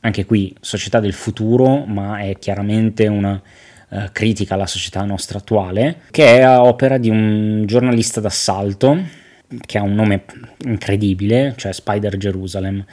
anche 0.01 0.25
qui 0.25 0.55
società 0.61 1.01
del 1.01 1.13
futuro, 1.13 1.85
ma 1.87 2.19
è 2.19 2.37
chiaramente 2.39 3.07
una 3.07 3.41
uh, 3.89 3.99
critica 4.13 4.55
alla 4.55 4.67
società 4.67 5.05
nostra 5.05 5.39
attuale, 5.39 6.03
che 6.11 6.41
è 6.41 6.59
opera 6.59 6.99
di 6.99 7.09
un 7.09 7.65
giornalista 7.67 8.21
d'assalto 8.21 9.21
che 9.65 9.79
ha 9.79 9.83
un 9.83 9.95
nome 9.95 10.25
incredibile, 10.65 11.55
cioè 11.57 11.73
Spider 11.73 12.17
Jerusalem. 12.17 12.85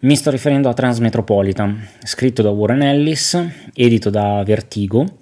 Mi 0.00 0.16
sto 0.16 0.30
riferendo 0.30 0.68
a 0.68 0.74
Transmetropolitan, 0.74 1.88
scritto 2.02 2.42
da 2.42 2.50
Warren 2.50 2.82
Ellis, 2.82 3.42
edito 3.72 4.10
da 4.10 4.42
Vertigo, 4.44 5.18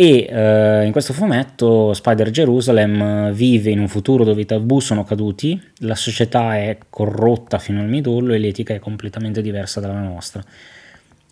e 0.00 0.28
eh, 0.30 0.84
in 0.84 0.92
questo 0.92 1.12
fumetto 1.12 1.92
Spider 1.92 2.30
Jerusalem 2.30 3.32
vive 3.32 3.72
in 3.72 3.80
un 3.80 3.88
futuro 3.88 4.22
dove 4.22 4.42
i 4.42 4.46
tabù 4.46 4.78
sono 4.78 5.02
caduti, 5.02 5.60
la 5.78 5.96
società 5.96 6.56
è 6.56 6.78
corrotta 6.88 7.58
fino 7.58 7.80
al 7.80 7.88
midollo 7.88 8.32
e 8.32 8.38
l'etica 8.38 8.74
è 8.74 8.78
completamente 8.78 9.42
diversa 9.42 9.80
dalla 9.80 10.00
nostra. 10.00 10.40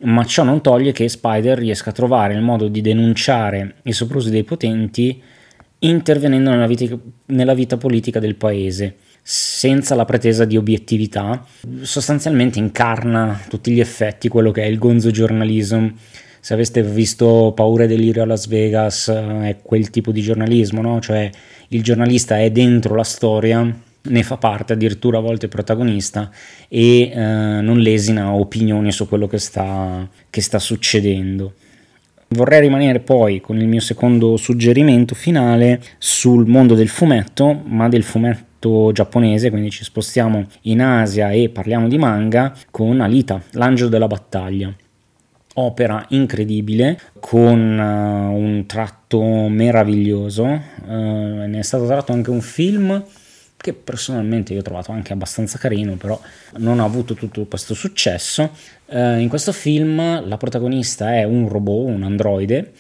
Ma 0.00 0.24
ciò 0.24 0.42
non 0.42 0.62
toglie 0.62 0.90
che 0.90 1.08
Spider 1.08 1.56
riesca 1.56 1.90
a 1.90 1.92
trovare 1.92 2.34
il 2.34 2.40
modo 2.40 2.66
di 2.66 2.80
denunciare 2.80 3.76
i 3.84 3.92
soprusi 3.92 4.30
dei 4.30 4.42
potenti 4.42 5.22
intervenendo 5.78 6.50
nella 6.50 6.66
vita, 6.66 6.98
nella 7.26 7.54
vita 7.54 7.76
politica 7.76 8.18
del 8.18 8.34
paese 8.34 8.96
senza 9.22 9.94
la 9.94 10.04
pretesa 10.04 10.44
di 10.44 10.56
obiettività, 10.56 11.46
sostanzialmente 11.82 12.58
incarna 12.58 13.40
tutti 13.48 13.70
gli 13.70 13.80
effetti 13.80 14.26
quello 14.26 14.50
che 14.50 14.64
è 14.64 14.66
il 14.66 14.78
gonzo 14.78 15.12
journalism. 15.12 15.86
Se 16.46 16.54
aveste 16.54 16.80
visto 16.80 17.52
Paura 17.56 17.82
e 17.82 17.86
Delirio 17.88 18.22
a 18.22 18.24
Las 18.24 18.46
Vegas, 18.46 19.08
eh, 19.08 19.48
è 19.48 19.56
quel 19.60 19.90
tipo 19.90 20.12
di 20.12 20.22
giornalismo, 20.22 20.80
no? 20.80 21.00
Cioè 21.00 21.28
il 21.70 21.82
giornalista 21.82 22.38
è 22.38 22.52
dentro 22.52 22.94
la 22.94 23.02
storia, 23.02 23.68
ne 24.00 24.22
fa 24.22 24.36
parte, 24.36 24.74
addirittura 24.74 25.18
a 25.18 25.22
volte 25.22 25.48
protagonista, 25.48 26.30
e 26.68 27.10
eh, 27.10 27.18
non 27.20 27.80
lesina 27.80 28.32
opinioni 28.32 28.92
su 28.92 29.08
quello 29.08 29.26
che 29.26 29.38
sta, 29.38 30.08
che 30.30 30.40
sta 30.40 30.60
succedendo. 30.60 31.54
Vorrei 32.28 32.60
rimanere 32.60 33.00
poi 33.00 33.40
con 33.40 33.58
il 33.58 33.66
mio 33.66 33.80
secondo 33.80 34.36
suggerimento 34.36 35.16
finale 35.16 35.82
sul 35.98 36.46
mondo 36.46 36.76
del 36.76 36.88
fumetto, 36.88 37.60
ma 37.64 37.88
del 37.88 38.04
fumetto 38.04 38.92
giapponese, 38.92 39.50
quindi 39.50 39.70
ci 39.70 39.82
spostiamo 39.82 40.46
in 40.62 40.80
Asia 40.80 41.32
e 41.32 41.48
parliamo 41.48 41.88
di 41.88 41.98
manga 41.98 42.56
con 42.70 43.00
Alita, 43.00 43.42
l'angelo 43.54 43.88
della 43.88 44.06
battaglia. 44.06 44.72
Opera 45.58 46.04
incredibile 46.10 47.00
con 47.18 47.78
uh, 47.78 48.36
un 48.36 48.64
tratto 48.66 49.48
meraviglioso, 49.48 50.44
uh, 50.44 50.90
ne 50.90 51.58
è 51.58 51.62
stato 51.62 51.86
tratto 51.86 52.12
anche 52.12 52.30
un 52.30 52.42
film 52.42 53.02
che 53.56 53.72
personalmente 53.72 54.52
io 54.52 54.60
ho 54.60 54.62
trovato 54.62 54.92
anche 54.92 55.12
abbastanza 55.12 55.58
carino, 55.58 55.94
però 55.94 56.20
non 56.58 56.78
ha 56.78 56.84
avuto 56.84 57.14
tutto 57.14 57.44
questo 57.46 57.74
successo. 57.74 58.50
Eh, 58.86 59.18
in 59.18 59.28
questo 59.28 59.50
film 59.50 60.28
la 60.28 60.36
protagonista 60.36 61.14
è 61.14 61.24
un 61.24 61.48
robot, 61.48 61.88
un 61.88 62.02
androide, 62.04 62.72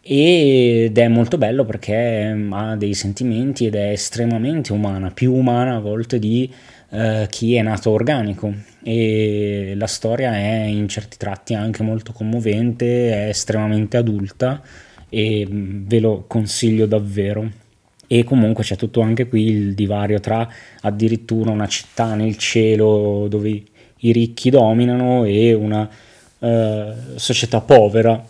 ed 0.00 0.98
è 0.98 1.06
molto 1.06 1.38
bello 1.38 1.64
perché 1.64 2.36
ha 2.50 2.74
dei 2.74 2.92
sentimenti 2.92 3.66
ed 3.66 3.76
è 3.76 3.90
estremamente 3.90 4.72
umana, 4.72 5.12
più 5.12 5.32
umana 5.32 5.76
a 5.76 5.80
volte 5.80 6.18
di 6.18 6.52
eh, 6.92 7.26
chi 7.30 7.54
è 7.54 7.62
nato 7.62 7.90
organico. 7.90 8.52
E 8.82 9.74
la 9.76 9.86
storia 9.86 10.32
è 10.34 10.64
in 10.64 10.88
certi 10.88 11.16
tratti 11.16 11.54
anche 11.54 11.82
molto 11.82 12.12
commovente, 12.12 13.12
è 13.12 13.28
estremamente 13.28 13.96
adulta 13.96 14.60
e 15.08 15.46
ve 15.50 16.00
lo 16.00 16.24
consiglio 16.26 16.86
davvero. 16.86 17.50
E 18.06 18.24
comunque 18.24 18.62
c'è 18.62 18.76
tutto 18.76 19.00
anche 19.00 19.26
qui 19.26 19.46
il 19.46 19.74
divario 19.74 20.20
tra 20.20 20.46
addirittura 20.82 21.50
una 21.50 21.66
città 21.66 22.14
nel 22.14 22.36
cielo 22.36 23.26
dove 23.28 23.62
i 24.04 24.12
ricchi 24.12 24.50
dominano 24.50 25.24
e 25.24 25.54
una 25.54 25.88
eh, 26.38 26.92
società 27.14 27.60
povera 27.62 28.22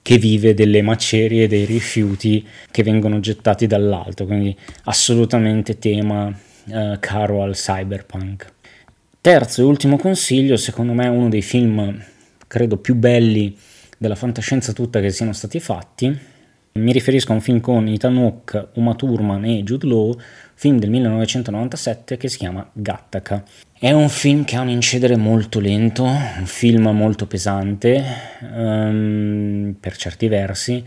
che 0.00 0.16
vive 0.16 0.54
delle 0.54 0.80
macerie 0.80 1.44
e 1.44 1.48
dei 1.48 1.66
rifiuti 1.66 2.46
che 2.70 2.82
vengono 2.82 3.20
gettati 3.20 3.66
dall'alto, 3.66 4.24
quindi 4.24 4.56
assolutamente 4.84 5.78
tema 5.78 6.34
eh, 6.70 6.96
caro 7.00 7.42
al 7.42 7.54
cyberpunk. 7.54 8.52
Terzo 9.20 9.60
e 9.60 9.64
ultimo 9.64 9.96
consiglio, 9.96 10.56
secondo 10.56 10.92
me 10.92 11.08
uno 11.08 11.28
dei 11.28 11.42
film 11.42 12.02
credo 12.46 12.76
più 12.78 12.94
belli 12.94 13.56
della 13.98 14.14
fantascienza 14.14 14.72
tutta 14.72 15.00
che 15.00 15.10
siano 15.10 15.32
stati 15.32 15.60
fatti, 15.60 16.36
mi 16.78 16.92
riferisco 16.92 17.32
a 17.32 17.34
un 17.34 17.40
film 17.40 17.60
con 17.60 17.88
Ethan 17.88 18.16
Hawke, 18.16 18.68
Uma 18.74 18.94
Thurman 18.94 19.44
e 19.44 19.62
Jude 19.62 19.86
Law, 19.86 20.16
film 20.54 20.78
del 20.78 20.90
1997 20.90 22.16
che 22.16 22.28
si 22.28 22.38
chiama 22.38 22.68
Gattaca. 22.72 23.42
È 23.78 23.90
un 23.90 24.08
film 24.08 24.44
che 24.44 24.56
ha 24.56 24.60
un 24.60 24.68
incedere 24.68 25.16
molto 25.16 25.60
lento, 25.60 26.04
un 26.04 26.44
film 26.44 26.88
molto 26.88 27.26
pesante 27.26 28.04
um, 28.40 29.74
per 29.78 29.96
certi 29.96 30.28
versi, 30.28 30.82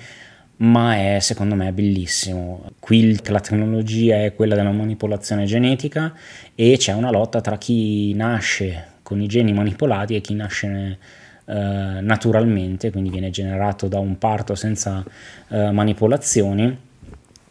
ma 0.62 0.96
è 0.96 1.20
secondo 1.20 1.56
me 1.56 1.72
bellissimo. 1.72 2.72
Qui 2.80 3.20
la 3.26 3.40
tecnologia 3.40 4.24
è 4.24 4.34
quella 4.34 4.56
della 4.56 4.72
manipolazione 4.72 5.46
genetica 5.46 6.14
e 6.56 6.76
c'è 6.78 6.94
una 6.94 7.12
lotta 7.12 7.42
tra 7.42 7.58
chi 7.58 8.14
nasce 8.14 8.90
con 9.04 9.22
i 9.22 9.28
geni 9.28 9.54
manipolati 9.54 10.16
e 10.16 10.22
chi 10.22 10.36
nasce 10.36 10.98
eh, 11.46 11.54
naturalmente, 12.02 12.92
quindi 12.92 13.10
viene 13.10 13.30
generato 13.30 13.88
da 13.88 14.00
un 14.00 14.18
parto 14.18 14.56
senza 14.56 15.04
eh, 15.50 15.72
manipolazioni. 15.72 16.90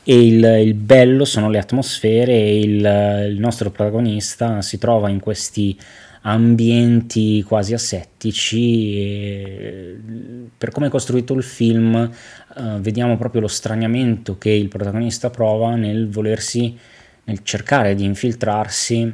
E 0.03 0.27
il, 0.27 0.43
il, 0.43 0.75
bello 0.75 1.25
sono 1.25 1.51
le 1.51 1.59
atmosfere 1.59 2.33
e 2.33 2.61
il, 2.61 3.29
il 3.33 3.39
nostro 3.39 3.71
protagonista 3.71 4.63
si 4.63 4.79
trova 4.79 5.11
in 5.11 5.21
questi 5.21 5.79
ambienti 6.23 7.43
quasi 7.43 7.73
asettici 7.73 8.95
per 10.57 10.71
come 10.71 10.89
è 10.89 10.91
costruito 10.91 11.33
il 11.33 11.43
film 11.43 11.95
uh, 11.95 12.79
vediamo 12.81 13.17
proprio 13.17 13.41
lo 13.41 13.49
straniamento 13.49 14.37
che 14.37 14.51
il 14.51 14.69
protagonista 14.69 15.31
prova 15.31 15.77
nel 15.77 16.11
volersi 16.11 16.77
nel 17.25 17.43
cercare 17.43 17.95
di 17.95 18.05
infiltrarsi 18.05 19.13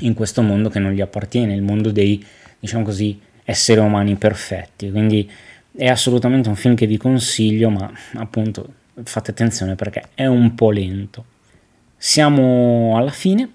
in 0.00 0.14
questo 0.14 0.42
mondo 0.42 0.68
che 0.68 0.80
non 0.80 0.90
gli 0.92 1.00
appartiene 1.00 1.54
il 1.54 1.62
mondo 1.62 1.92
dei 1.92 2.24
diciamo 2.58 2.82
così 2.82 3.20
esseri 3.44 3.80
umani 3.80 4.16
perfetti. 4.16 4.90
Quindi 4.90 5.30
è 5.76 5.88
assolutamente 5.88 6.48
un 6.48 6.56
film 6.56 6.74
che 6.74 6.86
vi 6.86 6.96
consiglio, 6.96 7.68
ma 7.68 7.90
appunto 8.14 8.72
fate 9.02 9.32
attenzione 9.32 9.74
perché 9.74 10.08
è 10.14 10.26
un 10.26 10.54
po' 10.54 10.70
lento. 10.70 11.26
Siamo 11.96 12.96
alla 12.96 13.10
fine 13.10 13.50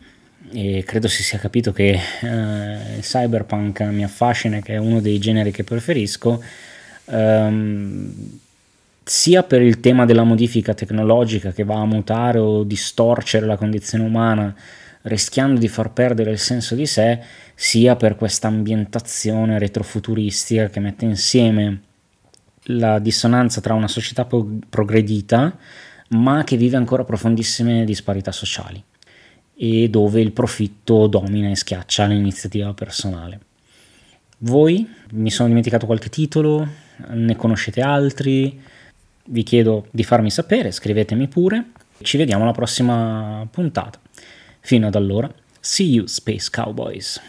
e 0.51 0.83
credo 0.85 1.07
si 1.07 1.23
sia 1.23 1.37
capito 1.37 1.71
che 1.71 1.99
eh, 2.21 2.99
cyberpunk 3.01 3.81
mi 3.81 4.03
affascina, 4.03 4.59
che 4.59 4.73
è 4.73 4.77
uno 4.77 4.99
dei 5.01 5.19
generi 5.19 5.51
che 5.51 5.63
preferisco. 5.63 6.41
Um, 7.05 8.39
sia 9.03 9.43
per 9.43 9.61
il 9.61 9.79
tema 9.79 10.05
della 10.05 10.23
modifica 10.23 10.73
tecnologica 10.73 11.51
che 11.51 11.63
va 11.63 11.79
a 11.79 11.85
mutare 11.85 12.37
o 12.37 12.63
distorcere 12.63 13.45
la 13.45 13.57
condizione 13.57 14.03
umana, 14.03 14.53
rischiando 15.03 15.59
di 15.59 15.67
far 15.67 15.91
perdere 15.91 16.31
il 16.31 16.37
senso 16.37 16.75
di 16.75 16.85
sé, 16.85 17.19
sia 17.55 17.95
per 17.95 18.15
questa 18.15 18.47
ambientazione 18.47 19.57
retrofuturistica 19.57 20.69
che 20.69 20.79
mette 20.79 21.05
insieme 21.05 21.81
la 22.63 22.99
dissonanza 22.99 23.61
tra 23.61 23.73
una 23.73 23.87
società 23.87 24.27
progredita 24.69 25.57
ma 26.09 26.43
che 26.43 26.57
vive 26.57 26.77
ancora 26.77 27.03
profondissime 27.03 27.85
disparità 27.85 28.31
sociali 28.31 28.83
e 29.61 29.89
dove 29.89 30.21
il 30.21 30.31
profitto 30.31 31.07
domina 31.07 31.49
e 31.49 31.55
schiaccia 31.55 32.05
l'iniziativa 32.05 32.73
personale. 32.73 33.41
Voi 34.39 34.87
mi 35.11 35.29
sono 35.29 35.49
dimenticato 35.49 35.85
qualche 35.85 36.07
titolo, 36.07 36.65
ne 37.09 37.35
conoscete 37.35 37.81
altri? 37.81 38.57
Vi 39.25 39.43
chiedo 39.43 39.87
di 39.91 40.05
farmi 40.05 40.31
sapere, 40.31 40.71
scrivetemi 40.71 41.27
pure. 41.27 41.71
Ci 42.01 42.15
vediamo 42.15 42.43
alla 42.43 42.53
prossima 42.53 43.45
puntata. 43.51 43.99
Fino 44.61 44.87
ad 44.87 44.95
allora, 44.95 45.29
see 45.59 45.87
you 45.87 46.05
Space 46.05 46.47
Cowboys. 46.49 47.21